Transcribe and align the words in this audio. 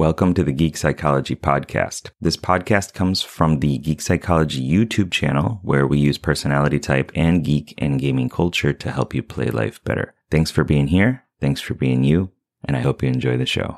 Welcome 0.00 0.32
to 0.32 0.42
the 0.42 0.52
Geek 0.52 0.78
Psychology 0.78 1.36
Podcast. 1.36 2.08
This 2.22 2.38
podcast 2.38 2.94
comes 2.94 3.20
from 3.20 3.60
the 3.60 3.76
Geek 3.76 4.00
Psychology 4.00 4.66
YouTube 4.66 5.10
channel, 5.10 5.60
where 5.62 5.86
we 5.86 5.98
use 5.98 6.16
personality 6.16 6.78
type 6.78 7.12
and 7.14 7.44
geek 7.44 7.74
and 7.76 8.00
gaming 8.00 8.30
culture 8.30 8.72
to 8.72 8.90
help 8.90 9.12
you 9.14 9.22
play 9.22 9.50
life 9.50 9.84
better. 9.84 10.14
Thanks 10.30 10.50
for 10.50 10.64
being 10.64 10.86
here. 10.86 11.24
Thanks 11.38 11.60
for 11.60 11.74
being 11.74 12.02
you. 12.02 12.30
And 12.64 12.78
I 12.78 12.80
hope 12.80 13.02
you 13.02 13.10
enjoy 13.10 13.36
the 13.36 13.44
show. 13.44 13.76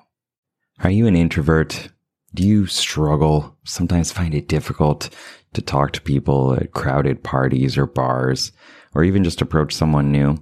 Are 0.79 0.93
you 0.93 1.09
an 1.09 1.17
introvert? 1.17 1.89
Do 2.33 2.47
you 2.47 2.67
struggle, 2.67 3.59
sometimes 3.65 4.13
find 4.13 4.33
it 4.33 4.47
difficult 4.47 5.11
to 5.55 5.61
talk 5.61 5.91
to 5.95 6.01
people 6.01 6.55
at 6.55 6.71
crowded 6.71 7.25
parties 7.25 7.77
or 7.77 7.87
bars, 7.87 8.53
or 8.95 9.03
even 9.03 9.25
just 9.25 9.43
approach 9.43 9.75
someone 9.75 10.13
new? 10.13 10.37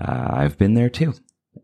Uh, 0.00 0.26
I've 0.32 0.58
been 0.58 0.74
there 0.74 0.90
too. 0.90 1.14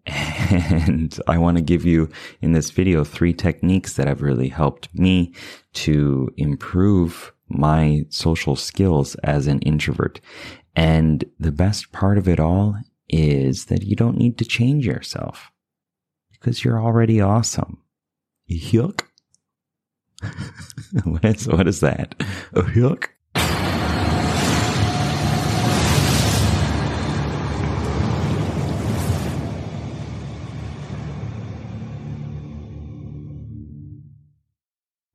And 0.07 1.19
I 1.27 1.39
want 1.39 1.57
to 1.57 1.63
give 1.63 1.85
you 1.85 2.11
in 2.43 2.53
this 2.53 2.71
video 2.71 3.05
three 3.05 3.33
techniques 3.33 3.95
that 3.95 4.07
have 4.07 4.23
really 4.23 4.49
helped 4.49 4.95
me 4.95 5.33
to 5.75 6.31
improve 6.37 7.33
my 7.49 8.05
social 8.11 8.57
skills 8.57 9.15
as 9.17 9.47
an 9.47 9.61
introvert. 9.61 10.21
And 10.77 11.25
the 11.39 11.53
best 11.53 11.93
part 11.93 12.19
of 12.19 12.29
it 12.29 12.41
all 12.41 12.77
is 13.09 13.67
that 13.67 13.85
you 13.85 13.97
don't 13.97 14.19
need 14.19 14.39
to 14.39 14.45
change 14.45 14.87
yourself 14.87 15.51
because 16.33 16.65
you're 16.65 16.81
already 16.81 17.21
awesome. 17.21 17.79
Yuck. 18.51 19.03
what 21.05 21.25
is 21.25 21.49
what 21.49 21.69
is 21.69 21.81
that? 21.81 22.15
A 22.53 22.63
yuck? 22.63 23.09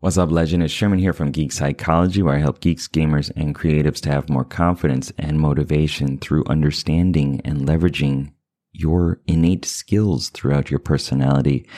What's 0.09 0.17
up, 0.17 0.31
legend? 0.31 0.63
It's 0.63 0.73
Sherman 0.73 0.97
here 0.97 1.13
from 1.13 1.29
Geek 1.29 1.51
Psychology, 1.51 2.23
where 2.23 2.33
I 2.33 2.39
help 2.39 2.61
geeks, 2.61 2.87
gamers, 2.87 3.31
and 3.35 3.53
creatives 3.53 4.01
to 4.01 4.09
have 4.09 4.27
more 4.27 4.43
confidence 4.43 5.13
and 5.19 5.39
motivation 5.39 6.17
through 6.17 6.45
understanding 6.47 7.41
and 7.45 7.67
leveraging 7.67 8.31
your 8.71 9.21
innate 9.27 9.65
skills 9.65 10.29
throughout 10.29 10.71
your 10.71 10.79
personality. 10.79 11.69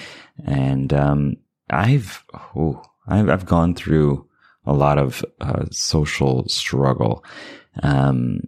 And 0.46 0.94
um, 0.94 1.36
I've, 1.72 2.24
oh, 2.56 2.82
I've 3.06 3.30
I've 3.30 3.46
gone 3.46 3.76
through 3.76 4.26
a 4.66 4.72
lot 4.72 4.98
of 4.98 5.26
uh, 5.42 5.66
social 5.70 6.48
struggle, 6.48 7.26
um, 7.84 8.40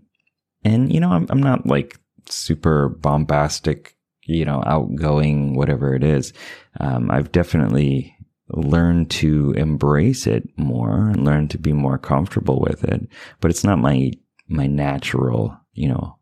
and 0.64 0.94
you 0.94 1.02
know 1.02 1.12
I'm 1.12 1.28
I'm 1.30 1.44
not 1.44 1.66
like 1.66 2.00
super 2.30 2.88
bombastic, 2.88 3.98
you 4.24 4.46
know, 4.46 4.64
outgoing, 4.66 5.58
whatever 5.58 5.94
it 5.94 6.06
is. 6.06 6.32
Um, 6.80 7.12
I've 7.12 7.34
definitely 7.34 8.13
learn 8.56 9.06
to 9.08 9.52
embrace 9.52 10.28
it 10.28 10.48
more 10.58 11.10
and 11.10 11.26
learn 11.26 11.48
to 11.50 11.58
be 11.58 11.74
more 11.74 11.98
comfortable 11.98 12.60
with 12.60 12.84
it. 12.84 13.08
But 13.40 13.52
it's 13.52 13.64
not 13.64 13.80
my 13.80 14.12
my 14.48 14.68
natural, 14.68 15.58
you 15.74 15.90
know, 15.90 16.18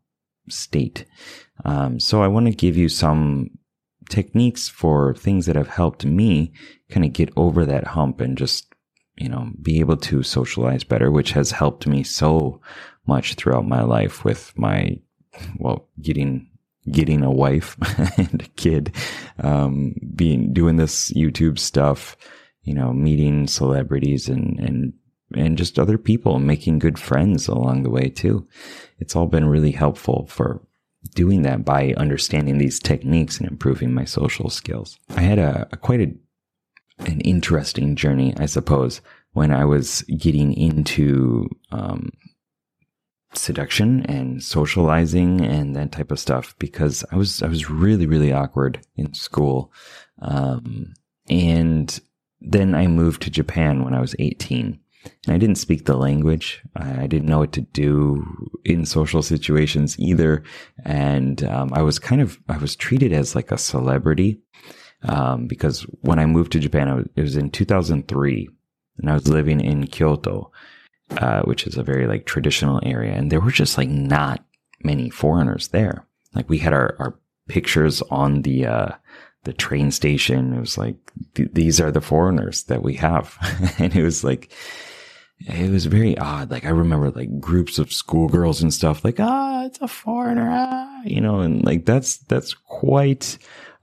state. 0.48 1.04
Um, 1.64 2.00
so 2.00 2.22
I 2.22 2.28
want 2.28 2.46
to 2.46 2.52
give 2.52 2.76
you 2.76 2.88
some 2.88 3.50
techniques 4.08 4.68
for 4.68 5.14
things 5.14 5.46
that 5.46 5.56
have 5.56 5.68
helped 5.68 6.04
me 6.04 6.52
kind 6.90 7.04
of 7.04 7.12
get 7.12 7.30
over 7.36 7.64
that 7.64 7.88
hump 7.88 8.20
and 8.20 8.36
just, 8.36 8.72
you 9.16 9.28
know, 9.28 9.50
be 9.60 9.80
able 9.80 9.96
to 9.96 10.22
socialize 10.22 10.84
better, 10.84 11.10
which 11.10 11.32
has 11.32 11.50
helped 11.52 11.86
me 11.86 12.02
so 12.02 12.60
much 13.06 13.34
throughout 13.34 13.66
my 13.66 13.82
life 13.82 14.24
with 14.24 14.52
my, 14.56 14.98
well, 15.58 15.88
getting 16.00 16.48
getting 16.90 17.22
a 17.22 17.30
wife 17.30 17.76
and 18.18 18.42
a 18.42 18.48
kid, 18.56 18.94
um, 19.38 19.94
being 20.14 20.52
doing 20.52 20.76
this 20.76 21.12
YouTube 21.12 21.58
stuff, 21.58 22.16
you 22.62 22.74
know, 22.74 22.92
meeting 22.92 23.46
celebrities 23.46 24.28
and 24.28 24.58
and 24.58 24.92
and 25.34 25.56
just 25.56 25.78
other 25.78 25.96
people, 25.96 26.38
making 26.38 26.78
good 26.78 26.98
friends 26.98 27.48
along 27.48 27.82
the 27.82 27.90
way 27.90 28.08
too. 28.08 28.46
It's 28.98 29.16
all 29.16 29.26
been 29.26 29.48
really 29.48 29.72
helpful 29.72 30.26
for 30.28 30.60
doing 31.14 31.42
that 31.42 31.64
by 31.64 31.94
understanding 31.96 32.58
these 32.58 32.78
techniques 32.78 33.38
and 33.38 33.48
improving 33.48 33.92
my 33.92 34.04
social 34.04 34.50
skills. 34.50 34.98
I 35.16 35.22
had 35.22 35.38
a, 35.38 35.68
a 35.72 35.76
quite 35.76 36.00
a 36.00 36.14
an 37.06 37.20
interesting 37.22 37.96
journey, 37.96 38.34
I 38.36 38.46
suppose, 38.46 39.00
when 39.32 39.52
I 39.52 39.64
was 39.64 40.02
getting 40.02 40.52
into 40.52 41.48
um, 41.70 42.10
seduction 43.34 44.04
and 44.06 44.42
socializing 44.42 45.40
and 45.40 45.74
that 45.76 45.92
type 45.92 46.10
of 46.10 46.20
stuff 46.20 46.54
because 46.58 47.04
I 47.10 47.16
was 47.16 47.42
I 47.42 47.48
was 47.48 47.70
really 47.70 48.06
really 48.06 48.32
awkward 48.32 48.80
in 48.96 49.14
school, 49.14 49.72
um, 50.20 50.94
and 51.28 52.00
then 52.40 52.74
I 52.74 52.86
moved 52.86 53.22
to 53.22 53.30
Japan 53.30 53.84
when 53.84 53.94
I 53.94 54.00
was 54.00 54.14
eighteen, 54.18 54.78
and 55.26 55.34
I 55.34 55.38
didn't 55.38 55.58
speak 55.58 55.84
the 55.84 55.96
language. 55.96 56.62
I 56.76 57.06
didn't 57.06 57.28
know 57.28 57.38
what 57.38 57.52
to 57.52 57.62
do 57.62 58.24
in 58.64 58.84
social 58.84 59.22
situations 59.22 59.98
either, 59.98 60.42
and 60.84 61.42
um, 61.44 61.70
I 61.72 61.82
was 61.82 61.98
kind 61.98 62.20
of 62.20 62.38
I 62.48 62.58
was 62.58 62.76
treated 62.76 63.12
as 63.12 63.34
like 63.34 63.50
a 63.50 63.58
celebrity 63.58 64.40
um, 65.02 65.46
because 65.46 65.82
when 66.00 66.18
I 66.18 66.26
moved 66.26 66.52
to 66.52 66.60
Japan, 66.60 66.94
was, 66.94 67.06
it 67.16 67.22
was 67.22 67.36
in 67.36 67.50
two 67.50 67.64
thousand 67.64 68.08
three, 68.08 68.48
and 68.98 69.10
I 69.10 69.14
was 69.14 69.28
living 69.28 69.60
in 69.60 69.86
Kyoto 69.86 70.52
uh, 71.18 71.42
which 71.42 71.66
is 71.66 71.76
a 71.76 71.82
very 71.82 72.06
like 72.06 72.26
traditional 72.26 72.80
area, 72.82 73.12
and 73.12 73.30
there 73.30 73.40
were 73.40 73.50
just 73.50 73.78
like 73.78 73.88
not 73.88 74.44
many 74.82 75.10
foreigners 75.10 75.68
there. 75.68 76.06
Like 76.34 76.48
we 76.48 76.58
had 76.58 76.72
our, 76.72 76.96
our 76.98 77.18
pictures 77.48 78.02
on 78.10 78.42
the 78.42 78.66
uh, 78.66 78.88
the 79.44 79.52
train 79.52 79.90
station. 79.90 80.54
It 80.54 80.60
was 80.60 80.78
like 80.78 80.96
th- 81.34 81.50
these 81.52 81.80
are 81.80 81.90
the 81.90 82.00
foreigners 82.00 82.64
that 82.64 82.82
we 82.82 82.94
have, 82.94 83.36
and 83.78 83.94
it 83.94 84.02
was 84.02 84.24
like 84.24 84.50
it 85.40 85.70
was 85.70 85.86
very 85.86 86.16
odd. 86.18 86.50
Like 86.50 86.64
I 86.64 86.70
remember 86.70 87.10
like 87.10 87.40
groups 87.40 87.78
of 87.78 87.92
schoolgirls 87.92 88.62
and 88.62 88.72
stuff. 88.72 89.04
Like 89.04 89.18
ah, 89.18 89.64
it's 89.64 89.80
a 89.80 89.88
foreigner, 89.88 90.48
ah, 90.50 91.02
you 91.04 91.20
know, 91.20 91.40
and 91.40 91.64
like 91.64 91.84
that's 91.84 92.18
that's 92.18 92.54
quite 92.54 93.38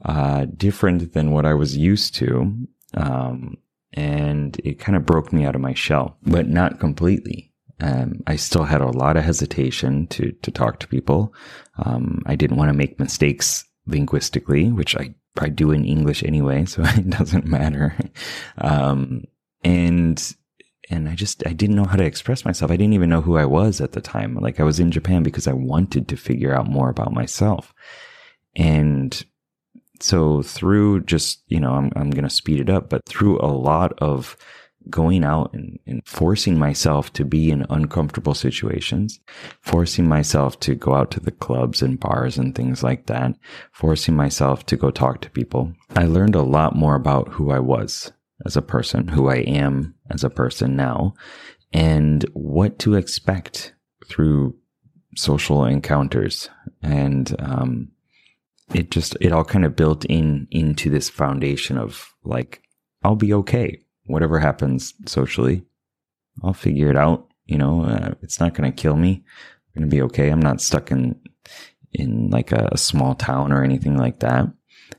uh, 0.06 0.46
different 0.56 1.14
than 1.14 1.32
what 1.32 1.46
I 1.46 1.54
was 1.54 1.76
used 1.76 2.16
to. 2.16 2.68
Um, 2.96 3.58
and 3.94 4.60
it 4.64 4.80
kind 4.80 4.96
of 4.96 5.06
broke 5.06 5.34
me 5.34 5.46
out 5.46 5.56
of 5.56 5.62
my 5.62 5.74
shell, 5.74 6.18
but 6.24 6.48
not 6.48 6.80
completely. 6.80 7.52
Um, 7.82 8.22
I 8.28 8.36
still 8.36 8.66
had 8.66 8.82
a 8.82 8.88
lot 8.88 9.18
of 9.18 9.24
hesitation 9.24 10.08
to 10.08 10.32
to 10.32 10.52
talk 10.52 10.80
to 10.80 10.88
people. 10.88 11.34
Um, 11.78 12.22
I 12.26 12.36
didn't 12.36 12.58
want 12.58 12.70
to 12.70 12.78
make 12.78 13.00
mistakes 13.00 13.64
linguistically, 13.88 14.72
which 14.72 14.96
I 14.96 15.16
I 15.40 15.50
do 15.50 15.72
in 15.72 15.86
English 15.86 16.24
anyway, 16.24 16.66
so 16.66 16.84
it 16.86 17.10
doesn't 17.10 17.46
matter. 17.46 17.96
Um, 18.58 19.24
and 19.64 20.36
and 20.90 21.08
I 21.08 21.16
just 21.16 21.46
I 21.46 21.54
didn't 21.54 21.76
know 21.76 21.86
how 21.86 21.96
to 21.96 22.04
express 22.06 22.46
myself. 22.46 22.72
I 22.72 22.78
didn't 22.78 22.94
even 22.94 23.10
know 23.10 23.22
who 23.22 23.38
I 23.38 23.46
was 23.46 23.80
at 23.80 23.94
the 23.94 24.02
time. 24.02 24.36
Like 24.36 24.60
I 24.60 24.64
was 24.64 24.80
in 24.80 24.92
Japan 24.92 25.24
because 25.24 25.48
I 25.48 25.54
wanted 25.54 26.08
to 26.10 26.18
figure 26.18 26.54
out 26.54 26.68
more 26.68 26.90
about 26.90 27.14
myself. 27.14 27.74
And 28.56 29.24
so 30.00 30.42
through 30.42 31.02
just, 31.02 31.44
you 31.48 31.60
know, 31.60 31.74
I'm, 31.74 31.92
I'm 31.96 32.10
going 32.10 32.24
to 32.24 32.30
speed 32.30 32.60
it 32.60 32.70
up, 32.70 32.90
but 32.90 33.06
through 33.06 33.40
a 33.40 33.48
lot 33.48 33.94
of 34.00 34.38
going 34.90 35.24
out 35.24 35.54
and, 35.54 35.78
and, 35.86 36.02
forcing 36.06 36.58
myself 36.58 37.12
to 37.14 37.26
be 37.26 37.52
in 37.52 37.66
uncomfortable 37.70 38.34
situations, 38.34 39.20
forcing 39.62 40.08
myself 40.08 40.60
to 40.62 40.74
go 40.74 40.96
out 40.96 41.12
to 41.12 41.20
the 41.20 41.32
clubs 41.32 41.82
and 41.82 42.00
bars 42.00 42.38
and 42.38 42.56
things 42.56 42.82
like 42.82 43.08
that, 43.08 43.36
forcing 43.72 44.16
myself 44.16 44.66
to 44.66 44.78
go 44.78 44.90
talk 44.90 45.22
to 45.22 45.30
people, 45.32 45.74
I 45.96 46.06
learned 46.06 46.36
a 46.36 46.42
lot 46.42 46.76
more 46.76 46.96
about 46.96 47.28
who 47.30 47.52
I 47.52 47.60
was 47.60 48.12
as 48.46 48.56
a 48.56 48.62
person, 48.62 49.10
who 49.10 49.30
I 49.30 49.38
am 49.38 49.96
as 50.10 50.24
a 50.24 50.30
person 50.30 50.76
now, 50.76 51.14
and 51.74 52.24
what 52.34 52.80
to 52.80 52.96
expect 52.96 53.76
through 54.08 54.56
social 55.16 55.66
encounters. 55.66 56.50
And, 56.82 57.36
um, 57.40 57.92
it 58.74 58.92
just 58.92 59.18
it 59.22 59.32
all 59.32 59.44
kind 59.44 59.66
of 59.66 59.76
built 59.76 60.06
in 60.06 60.48
into 60.52 60.90
this 60.90 61.10
foundation 61.10 61.78
of 61.78 62.14
like 62.24 62.62
I'll 63.04 63.16
be 63.16 63.34
okay. 63.34 63.80
Whatever 64.06 64.40
happens 64.40 64.94
socially 65.06 65.64
I'll 66.44 66.54
figure 66.54 66.90
it 66.90 66.98
out 66.98 67.30
you 67.46 67.58
know 67.58 67.84
uh, 67.84 68.14
it's 68.22 68.40
not 68.40 68.54
going 68.54 68.72
to 68.72 68.82
kill 68.82 68.96
me. 68.96 69.24
I'm 69.76 69.82
going 69.82 69.90
to 69.90 69.96
be 69.96 70.02
okay. 70.04 70.30
I'm 70.30 70.40
not 70.40 70.62
stuck 70.62 70.92
in 70.92 71.20
in 71.92 72.30
like 72.30 72.52
a, 72.52 72.70
a, 72.72 72.78
small 72.78 73.16
town 73.16 73.52
or 73.52 73.64
anything 73.64 73.98
like 73.98 74.20
that. 74.20 74.46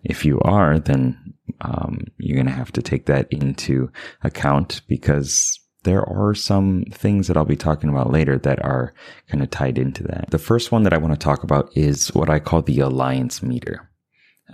If 0.03 0.25
you 0.25 0.41
are 0.41 0.79
then 0.79 1.35
um, 1.61 2.07
you're 2.19 2.37
going 2.37 2.47
to 2.47 2.53
have 2.53 2.73
to 2.73 2.83
take 2.83 3.07
that 3.07 3.33
into 3.33 3.91
account 4.23 4.83
because 4.89 5.61
there 5.83 6.03
are 6.09 6.35
some 6.35 6.85
things 6.93 7.27
that 7.27 7.37
I'll 7.37 7.45
be 7.45 7.57
talking 7.57 7.91
about 7.91 8.11
later 8.11 8.39
that 8.39 8.63
are 8.65 8.93
kind 9.29 9.43
of 9.43 9.51
tied 9.51 9.79
into 9.79 10.03
that. 10.05 10.31
The 10.31 10.39
first 10.39 10.73
one 10.73 10.83
that 10.83 10.93
I 10.93 10.99
want 10.99 11.13
to 11.15 11.25
talk 11.25 11.43
about 11.43 11.75
is 11.77 12.09
what 12.15 12.29
I 12.29 12.39
call 12.39 12.63
the 12.63 12.81
alliance 12.81 13.43
meter. 13.43 13.89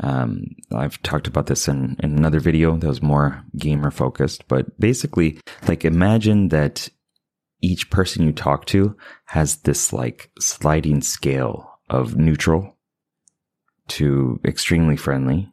Um, 0.00 0.44
I've 0.74 1.00
talked 1.02 1.26
about 1.26 1.46
this 1.46 1.68
in, 1.68 1.96
in 2.00 2.16
another 2.16 2.40
video 2.40 2.76
that 2.76 2.86
was 2.86 3.02
more 3.02 3.42
gamer 3.56 3.90
focused, 3.90 4.46
but 4.46 4.78
basically, 4.78 5.40
like 5.66 5.84
imagine 5.84 6.48
that 6.48 6.88
each 7.62 7.90
person 7.90 8.24
you 8.24 8.32
talk 8.32 8.66
to 8.66 8.96
has 9.26 9.56
this 9.58 9.92
like 9.92 10.30
sliding 10.38 11.00
scale 11.00 11.70
of 11.88 12.16
neutral 12.16 12.76
to 13.88 14.38
extremely 14.44 14.96
friendly 14.96 15.50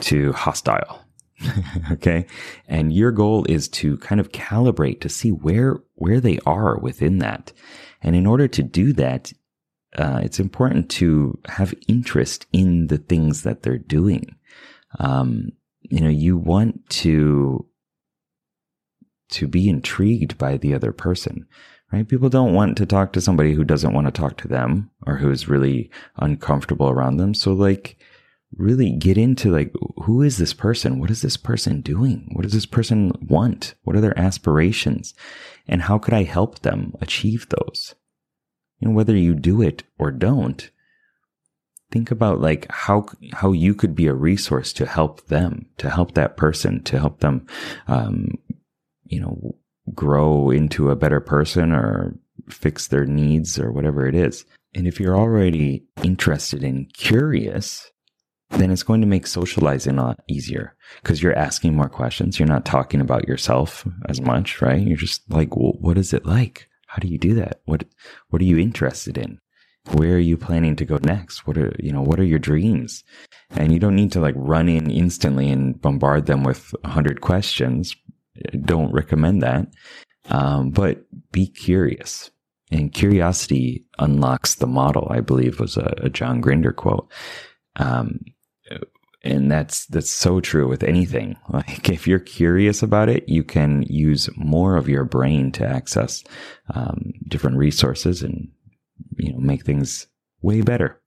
to 0.00 0.32
hostile. 0.32 1.04
okay. 1.92 2.26
And 2.68 2.92
your 2.92 3.12
goal 3.12 3.44
is 3.48 3.68
to 3.68 3.96
kind 3.98 4.20
of 4.20 4.32
calibrate 4.32 5.00
to 5.00 5.08
see 5.08 5.30
where, 5.30 5.80
where 5.94 6.20
they 6.20 6.38
are 6.46 6.78
within 6.78 7.18
that. 7.18 7.52
And 8.02 8.14
in 8.14 8.26
order 8.26 8.48
to 8.48 8.62
do 8.62 8.92
that, 8.94 9.32
uh, 9.96 10.20
it's 10.22 10.40
important 10.40 10.88
to 10.90 11.38
have 11.46 11.74
interest 11.88 12.46
in 12.52 12.86
the 12.86 12.98
things 12.98 13.42
that 13.42 13.62
they're 13.62 13.78
doing. 13.78 14.36
Um, 14.98 15.50
you 15.82 16.00
know, 16.00 16.10
you 16.10 16.36
want 16.36 16.88
to, 16.90 17.66
to 19.30 19.48
be 19.48 19.68
intrigued 19.68 20.38
by 20.38 20.56
the 20.56 20.74
other 20.74 20.92
person, 20.92 21.46
right? 21.92 22.08
People 22.08 22.28
don't 22.28 22.54
want 22.54 22.76
to 22.78 22.86
talk 22.86 23.12
to 23.12 23.20
somebody 23.20 23.52
who 23.52 23.64
doesn't 23.64 23.92
want 23.92 24.06
to 24.06 24.12
talk 24.12 24.36
to 24.38 24.48
them 24.48 24.90
or 25.06 25.16
who's 25.16 25.48
really 25.48 25.90
uncomfortable 26.16 26.88
around 26.88 27.16
them. 27.16 27.34
So 27.34 27.52
like, 27.52 27.96
really 28.56 28.90
get 28.90 29.16
into 29.16 29.50
like, 29.50 29.72
who 30.04 30.22
is 30.22 30.38
this 30.38 30.52
person? 30.52 30.98
What 30.98 31.10
is 31.10 31.22
this 31.22 31.36
person 31.36 31.80
doing? 31.80 32.30
What 32.32 32.42
does 32.42 32.52
this 32.52 32.66
person 32.66 33.12
want? 33.28 33.74
What 33.84 33.96
are 33.96 34.00
their 34.00 34.18
aspirations? 34.18 35.14
And 35.68 35.82
how 35.82 35.98
could 35.98 36.14
I 36.14 36.24
help 36.24 36.60
them 36.60 36.94
achieve 37.00 37.48
those? 37.48 37.94
And 38.80 38.94
whether 38.94 39.16
you 39.16 39.34
do 39.34 39.62
it 39.62 39.84
or 39.98 40.10
don't, 40.10 40.70
think 41.90 42.10
about 42.10 42.40
like 42.40 42.66
how, 42.70 43.06
how 43.32 43.52
you 43.52 43.74
could 43.74 43.94
be 43.94 44.06
a 44.06 44.14
resource 44.14 44.72
to 44.74 44.86
help 44.86 45.26
them, 45.26 45.66
to 45.78 45.90
help 45.90 46.14
that 46.14 46.36
person, 46.36 46.82
to 46.84 46.98
help 46.98 47.20
them, 47.20 47.46
um, 47.88 48.32
you 49.04 49.20
know, 49.20 49.56
grow 49.92 50.50
into 50.50 50.90
a 50.90 50.96
better 50.96 51.20
person 51.20 51.72
or 51.72 52.16
fix 52.48 52.88
their 52.88 53.04
needs 53.04 53.58
or 53.58 53.72
whatever 53.72 54.06
it 54.06 54.14
is. 54.14 54.44
And 54.74 54.86
if 54.86 55.00
you're 55.00 55.16
already 55.16 55.84
interested 56.02 56.62
and 56.62 56.92
curious, 56.94 57.90
then 58.50 58.70
it's 58.70 58.82
going 58.82 59.00
to 59.00 59.06
make 59.06 59.26
socializing 59.26 59.98
a 59.98 60.02
lot 60.02 60.20
easier 60.28 60.74
because 61.02 61.22
you're 61.22 61.38
asking 61.38 61.74
more 61.74 61.88
questions. 61.88 62.38
You're 62.38 62.48
not 62.48 62.64
talking 62.64 63.00
about 63.00 63.28
yourself 63.28 63.86
as 64.08 64.20
much, 64.20 64.60
right? 64.60 64.80
You're 64.80 64.96
just 64.96 65.22
like, 65.30 65.56
well, 65.56 65.74
what 65.80 65.96
is 65.96 66.12
it 66.12 66.26
like? 66.26 66.68
How 66.86 66.98
do 66.98 67.08
you 67.08 67.18
do 67.18 67.34
that? 67.34 67.60
What, 67.64 67.84
what 68.28 68.42
are 68.42 68.46
you 68.46 68.58
interested 68.58 69.16
in? 69.16 69.38
Where 69.92 70.14
are 70.14 70.18
you 70.18 70.36
planning 70.36 70.76
to 70.76 70.84
go 70.84 70.98
next? 71.02 71.46
What 71.46 71.56
are, 71.56 71.74
you 71.78 71.92
know, 71.92 72.02
what 72.02 72.20
are 72.20 72.24
your 72.24 72.38
dreams? 72.38 73.04
And 73.50 73.72
you 73.72 73.78
don't 73.78 73.96
need 73.96 74.12
to 74.12 74.20
like 74.20 74.34
run 74.36 74.68
in 74.68 74.90
instantly 74.90 75.48
and 75.48 75.80
bombard 75.80 76.26
them 76.26 76.42
with 76.42 76.74
a 76.84 76.88
hundred 76.88 77.20
questions. 77.20 77.96
Don't 78.64 78.92
recommend 78.92 79.42
that. 79.42 79.68
Um, 80.28 80.70
but 80.70 81.04
be 81.32 81.46
curious 81.46 82.30
and 82.70 82.92
curiosity 82.92 83.84
unlocks 83.98 84.56
the 84.56 84.66
model, 84.66 85.08
I 85.10 85.20
believe 85.20 85.60
was 85.60 85.76
a, 85.76 85.94
a 85.98 86.08
John 86.08 86.40
Grinder 86.40 86.72
quote. 86.72 87.10
Um, 87.76 88.20
and 89.22 89.50
that's 89.50 89.86
that's 89.86 90.10
so 90.10 90.40
true 90.40 90.68
with 90.68 90.82
anything. 90.82 91.36
Like 91.52 91.90
if 91.90 92.06
you're 92.06 92.18
curious 92.20 92.82
about 92.82 93.08
it 93.08 93.28
you 93.28 93.42
can 93.42 93.82
use 93.82 94.30
more 94.36 94.76
of 94.76 94.88
your 94.88 95.04
brain 95.04 95.52
to 95.52 95.66
access 95.66 96.24
um, 96.74 97.12
different 97.28 97.56
resources 97.56 98.22
and 98.22 98.48
you 99.16 99.32
know 99.32 99.40
make 99.40 99.64
things 99.64 100.06
way 100.42 100.62
better. 100.62 101.00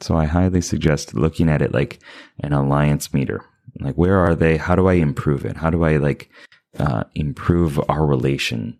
So 0.00 0.16
i 0.16 0.26
highly 0.26 0.60
suggest 0.60 1.14
looking 1.14 1.48
at 1.48 1.62
it 1.62 1.72
like 1.72 2.00
an 2.40 2.52
alliance 2.52 3.14
meter. 3.14 3.44
Like 3.80 3.94
where 3.94 4.18
are 4.18 4.34
they? 4.34 4.56
How 4.56 4.74
do 4.74 4.88
i 4.88 4.94
improve 4.94 5.44
it? 5.44 5.56
How 5.56 5.70
do 5.70 5.84
i 5.84 5.96
like 5.96 6.30
uh, 6.78 7.04
improve 7.14 7.80
our 7.88 8.06
relation 8.06 8.78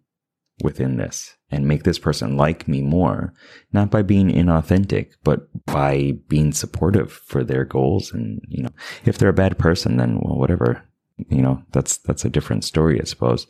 within 0.62 0.96
this 0.96 1.37
and 1.50 1.66
make 1.66 1.82
this 1.82 1.98
person 1.98 2.36
like 2.36 2.68
me 2.68 2.82
more, 2.82 3.32
not 3.72 3.90
by 3.90 4.02
being 4.02 4.28
inauthentic, 4.28 5.12
but 5.24 5.48
by 5.64 6.12
being 6.28 6.52
supportive 6.52 7.10
for 7.10 7.42
their 7.42 7.64
goals. 7.64 8.12
And, 8.12 8.40
you 8.48 8.62
know, 8.62 8.70
if 9.04 9.18
they're 9.18 9.30
a 9.30 9.32
bad 9.32 9.58
person, 9.58 9.96
then 9.96 10.20
well, 10.20 10.38
whatever, 10.38 10.84
you 11.30 11.40
know, 11.40 11.62
that's, 11.72 11.96
that's 11.98 12.24
a 12.24 12.30
different 12.30 12.64
story, 12.64 13.00
I 13.00 13.04
suppose. 13.04 13.46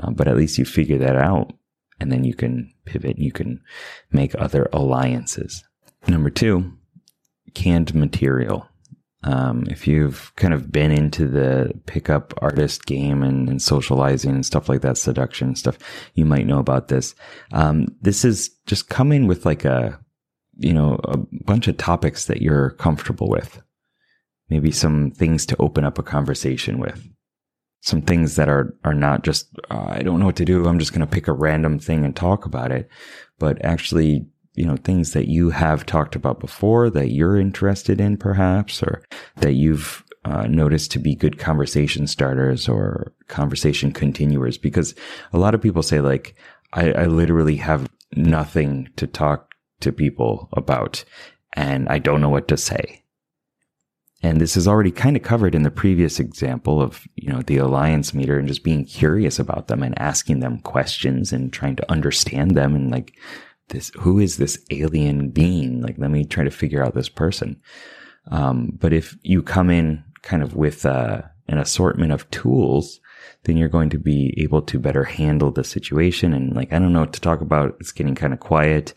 Uh, 0.00 0.10
but 0.10 0.26
at 0.26 0.36
least 0.36 0.58
you 0.58 0.64
figure 0.64 0.98
that 0.98 1.16
out 1.16 1.52
and 2.00 2.10
then 2.10 2.24
you 2.24 2.34
can 2.34 2.72
pivot, 2.86 3.16
and 3.16 3.24
you 3.24 3.32
can 3.32 3.62
make 4.10 4.34
other 4.34 4.68
alliances. 4.72 5.64
Number 6.08 6.30
two, 6.30 6.72
canned 7.54 7.94
material. 7.94 8.68
Um, 9.24 9.64
if 9.70 9.86
you've 9.86 10.32
kind 10.36 10.52
of 10.52 10.70
been 10.70 10.90
into 10.90 11.26
the 11.26 11.72
pickup 11.86 12.34
artist 12.42 12.84
game 12.84 13.22
and, 13.22 13.48
and, 13.48 13.62
socializing 13.62 14.32
and 14.32 14.44
stuff 14.44 14.68
like 14.68 14.82
that, 14.82 14.98
seduction 14.98 15.56
stuff, 15.56 15.78
you 16.12 16.26
might 16.26 16.46
know 16.46 16.58
about 16.58 16.88
this. 16.88 17.14
Um, 17.50 17.86
this 18.02 18.22
is 18.24 18.50
just 18.66 18.90
coming 18.90 19.26
with 19.26 19.46
like 19.46 19.64
a, 19.64 19.98
you 20.58 20.74
know, 20.74 21.00
a 21.04 21.16
bunch 21.16 21.68
of 21.68 21.78
topics 21.78 22.26
that 22.26 22.42
you're 22.42 22.70
comfortable 22.72 23.30
with. 23.30 23.62
Maybe 24.50 24.70
some 24.70 25.10
things 25.10 25.46
to 25.46 25.56
open 25.58 25.84
up 25.84 25.98
a 25.98 26.02
conversation 26.02 26.78
with. 26.78 27.08
Some 27.80 28.02
things 28.02 28.36
that 28.36 28.50
are, 28.50 28.76
are 28.84 28.94
not 28.94 29.24
just, 29.24 29.48
uh, 29.70 29.86
I 29.88 30.02
don't 30.02 30.20
know 30.20 30.26
what 30.26 30.36
to 30.36 30.44
do. 30.44 30.66
I'm 30.66 30.78
just 30.78 30.92
going 30.92 31.06
to 31.06 31.06
pick 31.06 31.28
a 31.28 31.32
random 31.32 31.78
thing 31.78 32.04
and 32.04 32.14
talk 32.14 32.44
about 32.44 32.72
it, 32.72 32.90
but 33.38 33.64
actually 33.64 34.26
you 34.54 34.64
know, 34.64 34.76
things 34.76 35.12
that 35.12 35.28
you 35.28 35.50
have 35.50 35.86
talked 35.86 36.14
about 36.16 36.40
before 36.40 36.90
that 36.90 37.10
you're 37.10 37.36
interested 37.36 38.00
in 38.00 38.16
perhaps, 38.16 38.82
or 38.82 39.02
that 39.36 39.54
you've 39.54 40.04
uh, 40.24 40.46
noticed 40.46 40.90
to 40.92 40.98
be 40.98 41.14
good 41.14 41.38
conversation 41.38 42.06
starters 42.06 42.68
or 42.68 43.12
conversation 43.28 43.92
continuers. 43.92 44.56
Because 44.56 44.94
a 45.32 45.38
lot 45.38 45.54
of 45.54 45.62
people 45.62 45.82
say 45.82 46.00
like, 46.00 46.34
I, 46.72 46.92
I 46.92 47.06
literally 47.06 47.56
have 47.56 47.88
nothing 48.16 48.88
to 48.96 49.06
talk 49.06 49.54
to 49.80 49.92
people 49.92 50.48
about 50.52 51.04
and 51.54 51.88
I 51.88 51.98
don't 51.98 52.20
know 52.20 52.28
what 52.28 52.48
to 52.48 52.56
say. 52.56 53.02
And 54.22 54.40
this 54.40 54.56
is 54.56 54.66
already 54.66 54.90
kind 54.90 55.16
of 55.16 55.22
covered 55.22 55.54
in 55.54 55.64
the 55.64 55.70
previous 55.70 56.18
example 56.18 56.80
of, 56.80 57.06
you 57.14 57.30
know, 57.30 57.42
the 57.42 57.58
alliance 57.58 58.14
meter 58.14 58.38
and 58.38 58.48
just 58.48 58.64
being 58.64 58.86
curious 58.86 59.38
about 59.38 59.68
them 59.68 59.82
and 59.82 59.98
asking 59.98 60.40
them 60.40 60.60
questions 60.60 61.32
and 61.32 61.52
trying 61.52 61.76
to 61.76 61.92
understand 61.92 62.56
them 62.56 62.74
and 62.74 62.90
like 62.90 63.18
this 63.68 63.90
who 64.00 64.18
is 64.18 64.36
this 64.36 64.58
alien 64.70 65.30
being? 65.30 65.82
Like 65.82 65.96
let 65.98 66.10
me 66.10 66.24
try 66.24 66.44
to 66.44 66.50
figure 66.50 66.84
out 66.84 66.94
this 66.94 67.08
person. 67.08 67.60
Um, 68.30 68.78
but 68.80 68.92
if 68.92 69.16
you 69.22 69.42
come 69.42 69.70
in 69.70 70.04
kind 70.22 70.42
of 70.42 70.54
with 70.56 70.86
uh, 70.86 71.22
an 71.48 71.58
assortment 71.58 72.12
of 72.12 72.28
tools 72.30 73.00
then 73.44 73.56
you're 73.56 73.68
going 73.68 73.90
to 73.90 73.98
be 73.98 74.34
able 74.38 74.62
to 74.62 74.78
better 74.78 75.04
handle 75.04 75.50
the 75.50 75.64
situation. 75.64 76.32
And 76.32 76.54
like 76.54 76.72
i 76.72 76.78
don't 76.78 76.92
know 76.92 77.00
what 77.00 77.12
to 77.14 77.20
talk 77.20 77.40
about. 77.40 77.76
It's 77.80 77.92
getting 77.92 78.14
kind 78.14 78.32
of 78.32 78.40
quiet. 78.40 78.94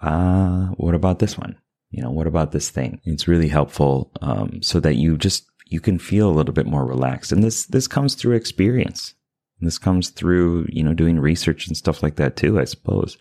Uh 0.00 0.66
what 0.76 0.94
about 0.94 1.18
this 1.18 1.38
one? 1.38 1.56
You 1.90 2.02
know 2.02 2.10
what 2.10 2.26
about 2.26 2.52
this 2.52 2.70
thing? 2.70 3.00
It's 3.04 3.28
really 3.28 3.48
helpful 3.48 4.10
um, 4.20 4.60
so 4.62 4.80
that 4.80 4.96
you 4.96 5.16
just 5.16 5.46
you 5.66 5.80
can 5.80 5.98
feel 5.98 6.28
a 6.28 6.32
little 6.34 6.52
bit 6.52 6.66
more 6.66 6.84
relaxed. 6.84 7.32
And 7.32 7.42
this 7.42 7.66
this 7.66 7.86
comes 7.86 8.14
through 8.14 8.34
experience. 8.34 9.14
This 9.60 9.78
comes 9.78 10.10
through 10.10 10.66
you 10.68 10.82
know 10.82 10.92
doing 10.94 11.20
research 11.20 11.66
and 11.68 11.76
stuff 11.76 12.02
like 12.02 12.16
that 12.16 12.36
too 12.36 12.60
i 12.60 12.64
suppose 12.64 13.16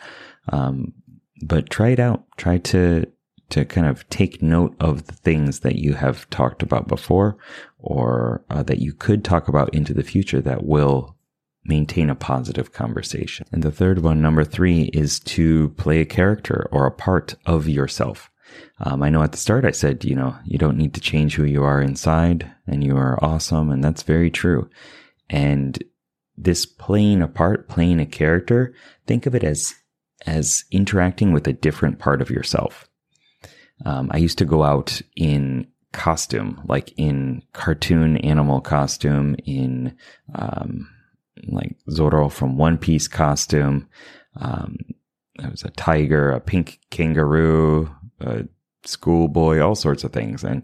um, 0.50 0.94
but 1.42 1.70
try 1.70 1.90
it 1.90 2.00
out. 2.00 2.26
Try 2.38 2.58
to 2.60 3.06
to 3.50 3.66
kind 3.66 3.86
of 3.86 4.08
take 4.10 4.42
note 4.42 4.76
of 4.80 5.06
the 5.06 5.14
things 5.14 5.60
that 5.60 5.76
you 5.76 5.94
have 5.94 6.28
talked 6.32 6.64
about 6.64 6.88
before, 6.88 7.38
or 7.78 8.44
uh, 8.50 8.64
that 8.64 8.80
you 8.80 8.94
could 8.94 9.24
talk 9.24 9.48
about 9.48 9.74
into 9.76 9.94
the 9.94 10.04
future 10.04 10.42
that 10.42 10.66
will 10.66 11.16
maintain 11.66 12.10
a 12.10 12.16
positive 12.16 12.74
conversation. 12.74 13.46
And 13.52 13.62
the 13.62 13.72
third 13.72 14.00
one, 14.00 14.22
number 14.22 14.44
three, 14.44 14.90
is 14.94 15.20
to 15.22 15.70
play 15.70 16.00
a 16.00 16.06
character 16.06 16.68
or 16.72 16.86
a 16.86 16.92
part 16.92 17.36
of 17.46 17.70
yourself. 17.70 18.30
Um, 18.80 19.04
I 19.04 19.10
know 19.10 19.24
at 19.24 19.32
the 19.32 19.38
start 19.38 19.66
I 19.66 19.72
said, 19.72 20.04
you 20.04 20.16
know, 20.16 20.36
you 20.46 20.58
don't 20.58 20.78
need 20.78 20.94
to 20.96 21.02
change 21.02 21.36
who 21.36 21.46
you 21.46 21.64
are 21.64 21.82
inside 21.82 22.52
and 22.68 22.84
you 22.84 22.98
are 22.98 23.24
awesome. 23.24 23.72
And 23.72 23.84
that's 23.84 24.04
very 24.04 24.30
true. 24.30 24.70
And 25.30 25.82
this 26.38 26.66
playing 26.66 27.22
a 27.22 27.28
part, 27.28 27.70
playing 27.70 28.00
a 28.00 28.06
character, 28.06 28.74
think 29.06 29.26
of 29.26 29.36
it 29.36 29.44
as 29.44 29.76
as 30.26 30.66
interacting 30.72 31.34
with 31.34 31.48
a 31.48 31.54
different 31.54 32.00
part 32.00 32.22
of 32.22 32.30
yourself. 32.30 32.88
Um, 33.86 34.10
I 34.12 34.18
used 34.18 34.38
to 34.38 34.46
go 34.46 34.64
out 34.64 35.02
in 35.16 35.68
costume, 35.92 36.62
like 36.66 36.94
in 36.98 37.44
cartoon 37.54 38.18
animal 38.18 38.62
costume, 38.62 39.36
in 39.46 39.96
um, 40.36 40.90
like 41.48 41.76
Zoro 41.90 42.30
from 42.30 42.58
One 42.58 42.78
Piece 42.78 43.08
costume. 43.08 43.88
Um, 44.38 44.78
I 45.40 45.50
was 45.50 45.64
a 45.64 45.72
tiger, 45.72 46.32
a 46.32 46.40
pink 46.40 46.80
kangaroo, 46.90 47.90
a 48.20 48.46
schoolboy, 48.86 49.60
all 49.60 49.76
sorts 49.76 50.04
of 50.04 50.14
things, 50.14 50.44
and 50.44 50.64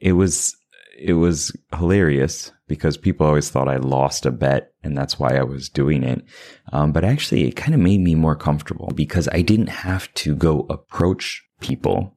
it 0.00 0.12
was 0.12 0.56
it 0.98 1.14
was 1.14 1.52
hilarious 1.76 2.52
because 2.66 2.96
people 2.96 3.26
always 3.26 3.48
thought 3.48 3.68
I 3.68 3.76
lost 3.76 4.26
a 4.26 4.30
bet 4.30 4.72
and 4.82 4.96
that's 4.96 5.18
why 5.18 5.36
I 5.36 5.42
was 5.42 5.68
doing 5.68 6.02
it. 6.02 6.24
Um, 6.72 6.92
but 6.92 7.04
actually, 7.04 7.46
it 7.46 7.56
kind 7.56 7.74
of 7.74 7.80
made 7.80 8.00
me 8.00 8.14
more 8.14 8.36
comfortable 8.36 8.90
because 8.94 9.28
I 9.32 9.42
didn't 9.42 9.68
have 9.68 10.12
to 10.14 10.34
go 10.34 10.66
approach 10.68 11.44
people 11.60 12.16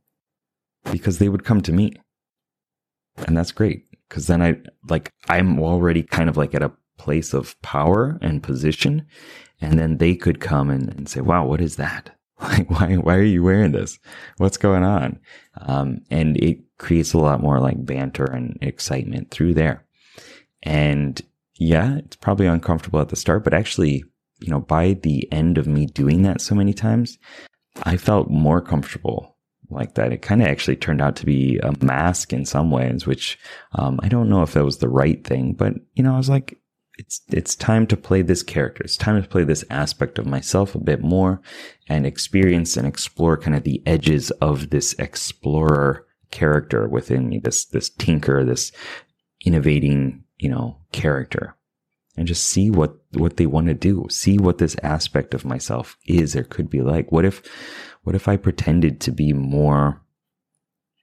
because 0.92 1.20
they 1.20 1.30
would 1.30 1.46
come 1.46 1.62
to 1.62 1.72
me. 1.72 1.94
And 3.28 3.38
that's 3.38 3.52
great 3.52 3.86
because 4.10 4.28
then 4.28 4.42
I 4.42 4.58
like, 4.90 5.12
I'm 5.30 5.60
already 5.60 6.04
kind 6.04 6.30
of 6.30 6.38
like 6.38 6.56
at 6.56 6.64
a 6.64 6.74
place 6.98 7.34
of 7.34 7.60
power 7.62 8.18
and 8.22 8.44
position. 8.44 9.06
And 9.60 9.78
then 9.78 9.98
they 9.98 10.16
could 10.16 10.40
come 10.40 10.70
and, 10.70 10.90
and 10.90 11.08
say, 11.08 11.22
wow, 11.22 11.46
what 11.46 11.62
is 11.62 11.76
that? 11.76 12.16
Like, 12.42 12.70
why, 12.72 12.96
why 12.96 13.16
are 13.16 13.24
you 13.24 13.44
wearing 13.44 13.72
this? 13.72 14.00
What's 14.38 14.58
going 14.58 14.84
on? 14.84 15.20
Um, 15.62 16.02
and 16.10 16.38
it 16.38 16.60
creates 16.80 17.14
a 17.14 17.20
lot 17.20 17.42
more 17.42 17.60
like 17.60 17.86
banter 17.86 18.26
and 18.26 18.58
excitement 18.62 19.30
through 19.30 19.54
there. 19.54 19.86
And 20.64 21.22
yeah, 21.60 21.98
it's 21.98 22.16
probably 22.16 22.48
uncomfortable 22.48 23.00
at 23.00 23.10
the 23.10 23.16
start, 23.16 23.44
but 23.44 23.54
actually, 23.54 24.04
you 24.40 24.50
know, 24.50 24.60
by 24.60 24.94
the 24.94 25.32
end 25.32 25.60
of 25.60 25.68
me 25.68 25.86
doing 25.86 26.24
that 26.24 26.42
so 26.42 26.56
many 26.56 26.74
times, 26.74 27.20
I 27.84 27.98
felt 27.98 28.30
more 28.30 28.62
comfortable 28.62 29.38
like 29.70 29.96
that. 29.96 30.12
It 30.12 30.22
kind 30.22 30.42
of 30.42 30.48
actually 30.48 30.76
turned 30.76 31.02
out 31.02 31.16
to 31.18 31.26
be 31.26 31.60
a 31.60 31.74
mask 31.84 32.34
in 32.34 32.46
some 32.46 32.72
ways, 32.72 33.06
which 33.06 33.38
um, 33.74 34.00
I 34.04 34.10
don't 34.10 34.30
know 34.30 34.42
if 34.42 34.54
that 34.54 34.66
was 34.66 34.78
the 34.78 34.90
right 34.90 35.24
thing, 35.24 35.54
but 35.54 35.74
you 35.94 36.04
know, 36.04 36.14
I 36.14 36.18
was 36.18 36.30
like, 36.30 36.58
it's 37.02 37.22
it's 37.30 37.56
time 37.56 37.88
to 37.88 37.98
play 37.98 38.22
this 38.22 38.44
character. 38.44 38.84
It's 38.84 38.96
time 38.96 39.22
to 39.22 39.28
play 39.28 39.44
this 39.44 39.66
aspect 39.72 40.20
of 40.20 40.28
myself 40.28 40.76
a 40.76 40.80
bit 40.80 41.02
more 41.02 41.42
and 41.90 42.06
experience 42.06 42.78
and 42.78 42.88
explore 42.88 43.38
kind 43.38 43.56
of 43.56 43.64
the 43.64 43.82
edges 43.88 44.30
of 44.32 44.70
this 44.70 44.94
explorer 45.00 46.06
character 46.30 46.88
within 46.88 47.28
me, 47.28 47.40
this 47.40 47.66
this 47.66 47.90
tinker, 47.90 48.46
this 48.46 48.72
innovating, 49.44 50.24
you 50.38 50.50
know, 50.50 50.78
character. 50.92 51.56
And 52.16 52.28
just 52.28 52.46
see 52.46 52.70
what 52.70 52.98
what 53.14 53.38
they 53.38 53.48
want 53.48 53.68
to 53.68 53.74
do. 53.74 54.06
See 54.12 54.38
what 54.38 54.60
this 54.60 54.76
aspect 54.84 55.34
of 55.34 55.44
myself 55.44 55.98
is 56.06 56.36
or 56.36 56.44
could 56.44 56.70
be 56.70 56.82
like. 56.82 57.12
What 57.12 57.26
if 57.26 57.42
what 58.04 58.16
if 58.16 58.28
I 58.28 58.38
pretended 58.38 59.02
to 59.02 59.12
be 59.12 59.34
more 59.34 60.02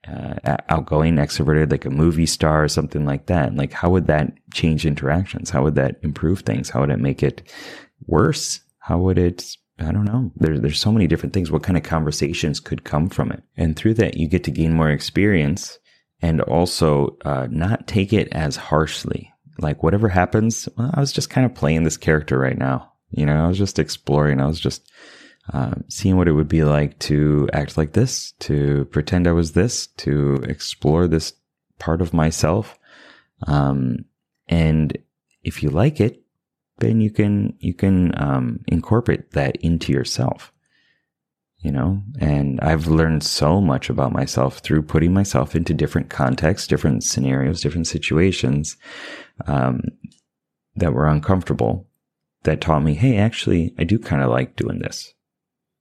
uh, 0.07 0.57
outgoing, 0.69 1.17
extroverted, 1.17 1.71
like 1.71 1.85
a 1.85 1.91
movie 1.91 2.27
star 2.27 2.65
or 2.65 2.69
something 2.69 3.05
like 3.05 3.27
that? 3.27 3.55
Like, 3.55 3.73
how 3.73 3.91
would 3.91 4.07
that 4.07 4.33
change 4.53 4.87
interactions? 4.87 5.51
How 5.51 5.63
would 5.65 5.75
that 5.75 5.97
improve 6.03 6.41
things? 6.41 6.71
How 6.71 6.81
would 6.81 6.91
it 6.91 7.01
make 7.01 7.23
it 7.23 7.43
worse? 8.07 8.61
How 8.79 8.99
would 8.99 9.19
it 9.19 9.57
I 9.81 9.93
don't 9.93 10.05
know. 10.05 10.33
There's 10.37 10.61
there's 10.61 10.81
so 10.81 10.91
many 10.91 11.07
different 11.07 11.33
things. 11.33 11.51
What 11.51 11.63
kind 11.63 11.77
of 11.77 11.85
conversations 11.85 12.59
could 12.59 12.85
come 12.85 13.09
from 13.09 13.31
it? 13.31 13.43
And 13.57 13.77
through 13.77 13.95
that, 13.95 14.17
you 14.17 14.29
get 14.29 14.45
to 14.45 14.51
gain 14.51 14.73
more 14.73 14.91
experience 14.91 15.79
and 16.21 16.41
also 16.41 17.17
uh, 17.25 17.47
not 17.51 17.87
take 17.87 18.13
it 18.13 18.29
as 18.33 18.57
harshly. 18.57 19.33
Like 19.61 19.83
whatever 19.83 20.09
happens, 20.09 20.69
well, 20.77 20.91
I 20.95 21.01
was 21.01 21.13
just 21.13 21.31
kind 21.31 21.45
of 21.45 21.55
playing 21.55 21.85
this 21.85 21.97
character 21.97 22.39
right 22.39 22.59
now. 22.59 22.93
You 23.11 23.25
know, 23.25 23.45
I 23.45 23.49
was 23.49 23.59
just 23.59 23.79
exploring. 23.79 24.41
I 24.41 24.47
was 24.47 24.59
just 24.59 24.91
uh, 25.53 25.75
seeing 25.89 26.17
what 26.17 26.29
it 26.29 26.33
would 26.33 26.49
be 26.49 26.65
like 26.65 26.99
to 26.99 27.49
act 27.53 27.77
like 27.77 27.93
this, 27.93 28.33
to 28.41 28.85
pretend 28.87 29.27
I 29.27 29.33
was 29.33 29.53
this, 29.53 29.87
to 29.99 30.35
explore 30.45 31.07
this 31.07 31.33
part 31.79 32.03
of 32.03 32.13
myself. 32.13 32.79
Um, 33.47 34.05
and 34.49 34.97
if 35.43 35.63
you 35.63 35.71
like 35.71 36.01
it, 36.01 36.23
then 36.79 37.01
you 37.01 37.11
can 37.11 37.55
you 37.59 37.75
can 37.75 38.13
um, 38.21 38.61
incorporate 38.67 39.33
that 39.33 39.57
into 39.57 39.93
yourself. 39.93 40.53
You 41.61 41.73
know, 41.73 42.03
and 42.21 42.61
I've 42.61 42.87
learned 42.87 43.25
so 43.25 43.61
much 43.61 43.91
about 43.91 44.13
myself 44.13 44.59
through 44.59 44.83
putting 44.83 45.13
myself 45.13 45.57
into 45.57 45.75
different 45.75 46.09
contexts, 46.09 46.69
different 46.69 47.03
scenarios, 47.03 47.61
different 47.61 47.89
situations 47.89 48.77
um, 49.47 49.81
that 50.77 50.93
were 50.93 51.09
uncomfortable. 51.09 51.87
That 52.45 52.61
taught 52.61 52.85
me, 52.85 52.95
hey, 52.95 53.17
actually, 53.17 53.75
I 53.77 53.83
do 53.83 53.99
kind 53.99 54.23
of 54.23 54.31
like 54.31 54.55
doing 54.55 54.79
this 54.79 55.13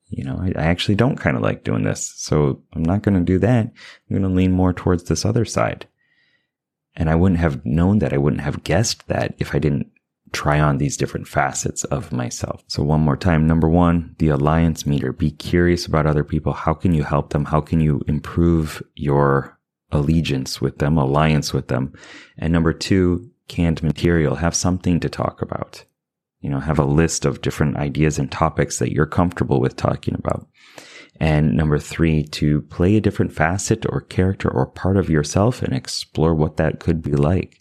you 0.10 0.24
know, 0.24 0.38
I, 0.42 0.54
I 0.56 0.66
actually 0.66 0.96
don't 0.96 1.18
kind 1.18 1.36
of 1.36 1.44
like 1.44 1.64
doing 1.64 1.84
this. 1.84 2.14
So 2.18 2.62
I'm 2.74 2.84
not 2.84 3.02
going 3.02 3.16
to 3.16 3.24
do 3.24 3.40
that. 3.40 3.66
I'm 3.66 3.74
going 4.10 4.22
to 4.22 4.30
lean 4.30 4.52
more 4.52 4.74
towards 4.74 5.04
this 5.04 5.26
other 5.26 5.46
side. 5.46 5.88
And 6.96 7.10
I 7.10 7.16
wouldn't 7.16 7.40
have 7.40 7.66
known 7.66 8.00
that. 8.00 8.14
I 8.14 8.18
wouldn't 8.18 8.42
have 8.42 8.64
guessed 8.64 9.08
that 9.08 9.36
if 9.38 9.54
I 9.54 9.60
didn't 9.60 9.88
try 10.32 10.60
on 10.60 10.78
these 10.78 10.98
different 10.98 11.28
facets 11.28 11.84
of 11.86 12.12
myself. 12.12 12.64
So 12.68 12.84
one 12.84 13.02
more 13.02 13.18
time. 13.18 13.48
Number 13.48 13.70
one, 13.70 14.16
the 14.18 14.30
alliance 14.30 14.86
meter. 14.86 15.14
Be 15.14 15.32
curious 15.32 15.86
about 15.86 16.06
other 16.06 16.24
people. 16.24 16.54
How 16.54 16.74
can 16.74 16.94
you 16.94 17.04
help 17.04 17.30
them? 17.30 17.46
How 17.46 17.62
can 17.62 17.80
you 17.80 18.02
improve 18.08 18.82
your 18.96 19.58
allegiance 19.92 20.60
with 20.60 20.80
them, 20.80 20.98
alliance 20.98 21.54
with 21.54 21.68
them? 21.68 21.94
And 22.38 22.52
number 22.52 22.74
two, 22.74 23.30
canned 23.48 23.84
material. 23.84 24.36
Have 24.36 24.56
something 24.56 25.00
to 25.00 25.10
talk 25.10 25.42
about 25.42 25.86
you 26.48 26.54
know, 26.54 26.62
have 26.62 26.80
a 26.80 26.86
list 26.86 27.25
of 27.25 27.42
different 27.42 27.75
ideas 27.75 28.18
and 28.18 28.32
topics 28.32 28.80
that 28.80 28.94
you're 28.94 29.06
comfortable 29.06 29.60
with 29.60 29.75
talking 29.75 30.16
about. 30.16 30.48
And 31.20 31.58
number 31.58 31.77
three, 31.77 32.24
to 32.24 32.62
play 32.62 32.96
a 32.96 33.01
different 33.01 33.34
facet 33.34 33.86
or 33.89 34.00
character 34.00 34.50
or 34.50 34.66
part 34.66 34.96
of 34.96 35.10
yourself 35.10 35.62
and 35.62 35.74
explore 35.74 36.34
what 36.34 36.56
that 36.56 36.80
could 36.80 37.01
be 37.01 37.12
like. 37.12 37.60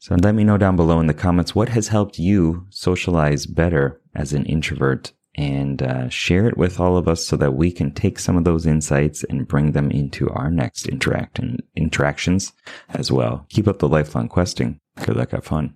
So 0.00 0.16
let 0.16 0.34
me 0.34 0.42
know 0.42 0.58
down 0.58 0.74
below 0.74 0.98
in 0.98 1.06
the 1.06 1.14
comments 1.14 1.54
what 1.54 1.68
has 1.68 1.86
helped 1.86 2.18
you 2.18 2.66
socialize 2.70 3.46
better 3.46 4.00
as 4.16 4.32
an 4.32 4.46
introvert 4.46 5.12
and 5.36 5.80
uh, 5.80 6.08
share 6.08 6.48
it 6.48 6.56
with 6.56 6.80
all 6.80 6.96
of 6.96 7.06
us 7.06 7.24
so 7.24 7.36
that 7.36 7.54
we 7.54 7.70
can 7.70 7.92
take 7.92 8.18
some 8.18 8.36
of 8.36 8.42
those 8.42 8.66
insights 8.66 9.22
and 9.22 9.46
bring 9.46 9.70
them 9.70 9.92
into 9.92 10.28
our 10.30 10.50
next 10.50 10.88
interact 10.88 11.38
and 11.38 11.62
interactions 11.76 12.52
as 12.88 13.12
well. 13.12 13.46
Keep 13.48 13.68
up 13.68 13.78
the 13.78 13.88
lifelong 13.88 14.28
questing. 14.28 14.80
Good 15.04 15.14
luck, 15.14 15.30
have 15.30 15.44
fun. 15.44 15.74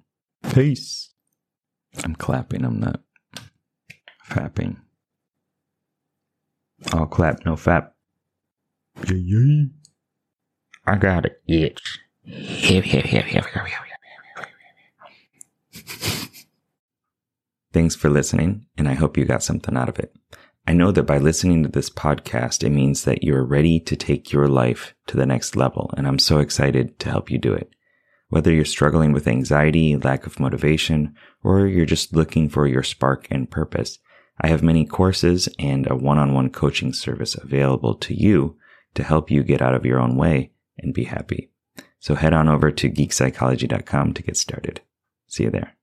Peace. 0.52 1.13
I'm 2.02 2.14
clapping, 2.16 2.64
I'm 2.64 2.80
not 2.80 3.00
fapping. 4.28 4.76
I'll 6.92 7.06
clap, 7.06 7.44
no 7.44 7.54
fap. 7.54 7.90
Yeah. 9.08 9.64
I 10.86 10.96
got 10.96 11.26
it 11.26 11.40
itch. 11.46 12.00
Thanks 17.72 17.96
for 17.96 18.08
listening, 18.08 18.66
and 18.76 18.88
I 18.88 18.94
hope 18.94 19.16
you 19.16 19.24
got 19.24 19.42
something 19.42 19.76
out 19.76 19.88
of 19.88 19.98
it. 19.98 20.14
I 20.66 20.72
know 20.72 20.92
that 20.92 21.02
by 21.02 21.18
listening 21.18 21.62
to 21.62 21.68
this 21.68 21.90
podcast, 21.90 22.64
it 22.64 22.70
means 22.70 23.04
that 23.04 23.22
you're 23.22 23.44
ready 23.44 23.80
to 23.80 23.96
take 23.96 24.32
your 24.32 24.48
life 24.48 24.94
to 25.08 25.16
the 25.16 25.26
next 25.26 25.56
level, 25.56 25.92
and 25.96 26.06
I'm 26.06 26.18
so 26.18 26.38
excited 26.38 26.98
to 27.00 27.10
help 27.10 27.30
you 27.30 27.38
do 27.38 27.52
it. 27.52 27.70
Whether 28.28 28.52
you're 28.52 28.64
struggling 28.64 29.12
with 29.12 29.28
anxiety, 29.28 29.96
lack 29.96 30.26
of 30.26 30.40
motivation, 30.40 31.14
or 31.42 31.66
you're 31.66 31.86
just 31.86 32.14
looking 32.14 32.48
for 32.48 32.66
your 32.66 32.82
spark 32.82 33.28
and 33.30 33.50
purpose, 33.50 33.98
I 34.40 34.48
have 34.48 34.62
many 34.62 34.84
courses 34.84 35.48
and 35.58 35.88
a 35.88 35.94
one-on-one 35.94 36.50
coaching 36.50 36.92
service 36.92 37.34
available 37.34 37.94
to 37.96 38.14
you 38.14 38.56
to 38.94 39.04
help 39.04 39.30
you 39.30 39.42
get 39.42 39.62
out 39.62 39.74
of 39.74 39.86
your 39.86 40.00
own 40.00 40.16
way 40.16 40.52
and 40.78 40.94
be 40.94 41.04
happy. 41.04 41.50
So 42.00 42.14
head 42.14 42.34
on 42.34 42.48
over 42.48 42.70
to 42.70 42.90
geekpsychology.com 42.90 44.14
to 44.14 44.22
get 44.22 44.36
started. 44.36 44.80
See 45.26 45.44
you 45.44 45.50
there. 45.50 45.73